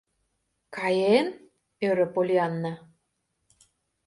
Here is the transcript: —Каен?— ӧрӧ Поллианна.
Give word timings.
—Каен?— 0.75 1.27
ӧрӧ 1.87 2.05
Поллианна. 2.13 2.73